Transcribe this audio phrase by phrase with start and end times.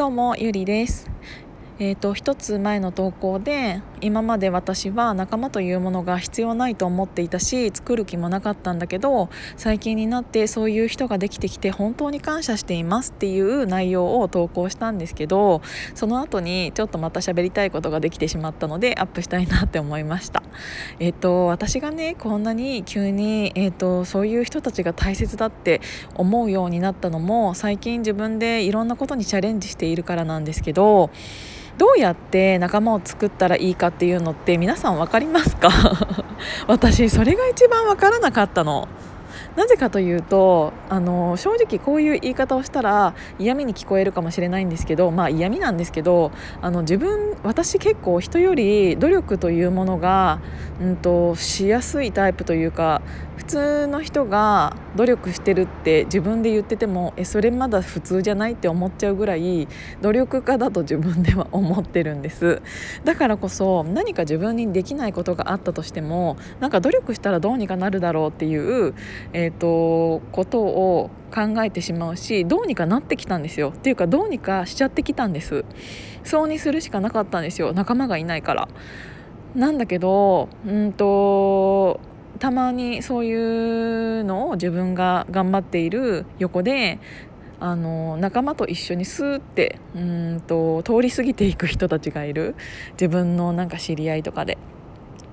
[0.00, 1.10] どうもゆりです。
[1.82, 15.62] えーと、一つ前の投稿で今まで私は仲間というものが必要ないと思っていたし作る気もなかったんだけど最近になってそういう人ができてきて本当に感謝していますっていう内容を投稿したんですけど
[15.94, 20.42] その後にちょっとまた喋りたいことができてしまったのでアップしたいなって思いました。
[20.98, 25.80] えーと、私がねこんなに急に、えーとそういう人たちが大切だって
[26.14, 31.10] 思うようになったのも最近自分でいろんなことにチャレンジしているからなんですけど
[31.80, 35.70] どうやって仲間を作ったらいいかっていうのって皆さん分かりますか？
[36.68, 38.86] 私それが一番分からなかったの。
[39.56, 50.40] なぜかというとあの正直こういう言い方をしたら嫌味に聞こえるかもしれないんですけどまあ嫌味なんですけどあの自分私結構人より努力というものが、
[50.80, 53.02] うんと、しやすいタイプというか
[53.36, 59.66] 普通の人が努力してるって自分で言っててもえそれまだ普通じゃないって思っちゃうぐらい
[60.02, 62.60] 努力家だと自分では思ってるんです。
[63.04, 68.94] だからこそ何か自分にできないことがあったとしてもなんか努力したらどうにかなるだろうっていう、
[69.32, 73.72] えーと、ことを考えてしまうしどうにかなってきたんですよ。
[73.74, 75.64] っていうかどうにかしちゃってきたんです。
[76.24, 77.72] そうにするしかなかったんですよ。
[77.72, 78.68] 仲間がいないから。
[79.54, 82.00] なんだけどうんと
[82.38, 86.98] たまにそういうのを自分が頑張っている横で
[87.58, 92.54] あの仲間と一緒にスーってうんと通り過ぎていく人たちがいる。
[92.92, 94.58] 自分のなんか知り合いとかで。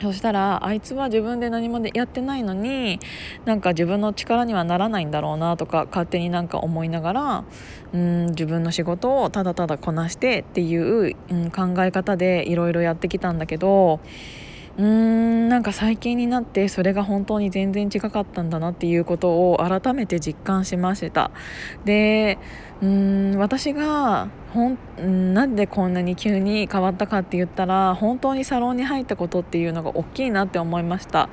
[0.00, 2.98] そしたらあいつは自分で何もやってないのに
[3.44, 7.44] なんか自分の力にはならないんだろうなとか勝手になんか思いながら
[7.92, 14.00] うん自分の仕事をただただこなしてっていう、うん、考え方でいろいろやってきたんだけど
[14.76, 21.30] うーんなんか最近になってそれが本当に全然違かったんだなっていうことを改めて実感しました。
[21.84, 22.38] で
[22.84, 31.28] うーん私がほんなんでこんなに急に変わったかって言ったら本当にサロンに入ったことっていうのが大きいなって思いました、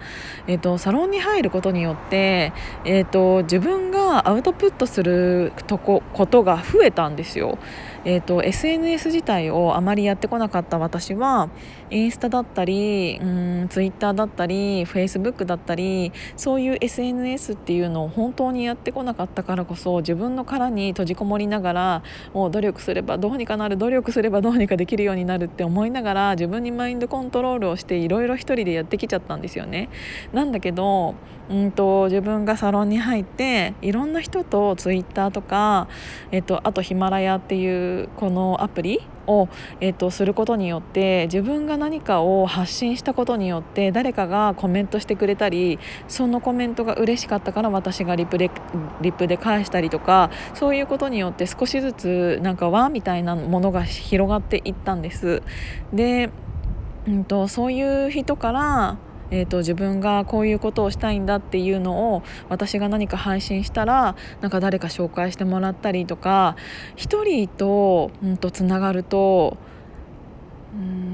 [0.48, 2.52] えーと、サロンに入ることによって、
[2.84, 7.60] えーと、自分がアウトプットするとこことが増えたんですよ、
[8.06, 11.50] えーと、SNS 自体をあまりやってこなかった私は
[11.92, 22.04] インスタだったりうんツイッターだったりフェイスブックだったりそういう SNS っていうのを本当にやってこなかったからこそ自分の殻に閉じこもりながら
[22.34, 29.90] もう努力すればばどうにかなる努力すればどうにかできるようになるって思いながら自分にマインドコントロールをしていろいろ一人でやってきちゃったんですよね。
[30.34, 31.16] なんだけど
[31.50, 35.88] うんと自分がサロンに入っていろんな人とツイッターとか、
[36.32, 39.50] えっと、あとヒマラヤっていうこのアプリを、
[39.80, 48.52] えっと、することによって自分が何かを発信したことによって誰かがコメントしてくれたりそのコメントが嬉しかったから私がリプで
[49.02, 55.42] リプで返したりとかそういうことによって少しずつなんかわみたいなものが広がっていったんです。
[55.94, 56.30] で
[57.08, 58.98] うんとそういう人から
[59.32, 66.56] えーと、自分がこういうことをしたいんだっていうのを私が何か配信したらなんか誰か紹介してもらったりとか
[66.96, 69.58] 一人と,、うん、とつながると
[70.74, 71.11] うん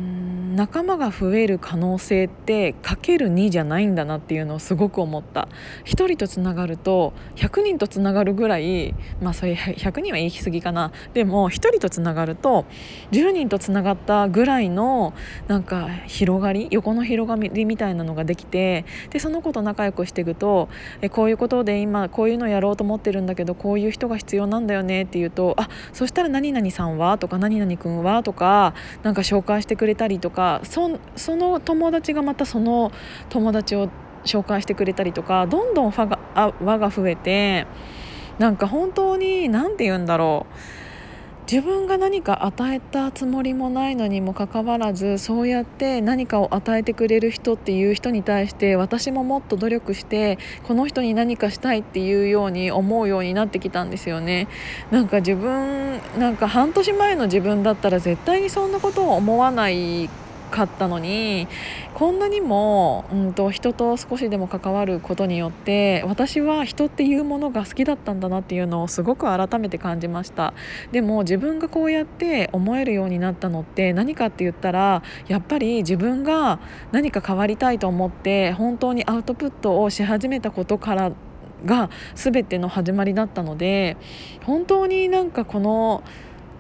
[0.58, 5.48] 仲間が増える可能性ってかける2じゃないんだなっていうのをすごく思った。
[5.86, 10.92] 1人とつながると100人とつながるぐらいまあそれ100人は言い過ぎかな。
[11.14, 12.66] でも1人とつながると
[13.12, 15.14] 10人とつながったぐらいの
[15.48, 20.70] なんか広がり横の広がりみたいなのができてでその子と仲良くしていくと
[21.02, 27.20] えこういうことで今こういうのやろうと思ってるんだけどこういう人が必要なんだよねっていうとあそしたら何々さんは？
[27.20, 28.24] とか何々君は？
[28.24, 28.74] とか
[29.04, 32.92] なんか紹介してくれたりとかそその友達がまたその
[33.30, 33.90] 友達を
[34.26, 37.66] 紹介してくれたりとかどんどん輪があ輪が増えて
[38.40, 40.88] なんか本当に何て言うんだろう。
[41.50, 54.50] 自分が何か与えたつもりもないのにもかかわらずそうやって何かを与えてくれる人っていう人に対して私ももっと努力してこの人に何かしたいっていうように思うようになってきたんですよね。
[54.92, 60.10] なんか自分なんか半年前の自分だったら絶対にそんなことを思わない
[60.48, 61.48] かったのに
[61.94, 70.54] こんなにも、うんと、人と少しでも関わることによって私は人っていうものが好きだったんだなっていうのをすごく改めて感じました。
[70.92, 76.60] でも自分がこうやって思えるようになったのって何かって言ったらやっぱり自分が
[76.92, 81.12] 何か変わりたいと思って本当にアウトプットをし始めたことから
[81.66, 83.98] が全ての始まりだったので
[84.46, 86.04] 本当になんかこの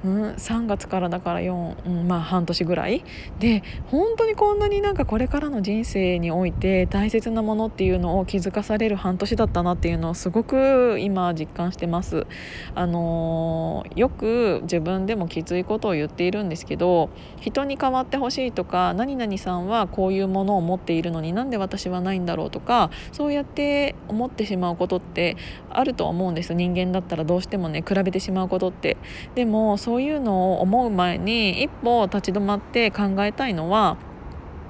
[0.06, 3.04] うん、3月からだから4、うん、まあ半年ぐらい
[3.40, 12.28] で本当にこんなになんかこれからの人生において大切なものっていうのを気づかされる半年だったなっていうのをすごく今実感してます。
[12.76, 17.10] あのー、よく自分でもきついことを言っているんですけど
[17.40, 25.38] 人に変わってほしいとか何々さんはこういうものを持っているのになんで私はないんだろうとかそうやって思ってしまうことって
[25.70, 28.98] あると思うんです人間だったらどうしてもね比べてしまうことって。
[29.36, 33.96] でもそういうのを思う前に一歩立ち止まって考えたいのは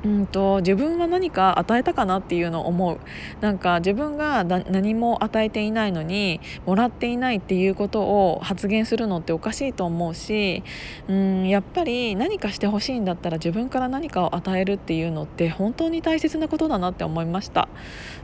[0.07, 2.99] うんと自分は何か与えたかなっていうのを思う。
[3.41, 10.63] なんか自分が何も与えていないのにもらっていないっていうことを発言するのっておかしいと思うし
[11.09, 17.67] うんやっぱり何かしてほしいんだったら自分から何かを与えるっていうのって本当に大切なことだなって思いました。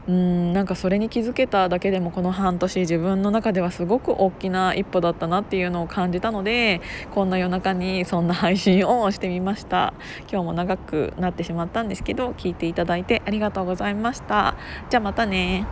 [0.08, 6.80] うんなんかそれに気づけただけでもこの半年自分の中ではすごく大きな一歩だったなっていうのを感じたので
[7.14, 9.94] こんな夜中にそんな配信をしてみました。
[10.30, 14.54] 今日も長くなってしまったんですけど聞いていただいてありがとうございました。
[14.88, 15.66] じゃあまたね。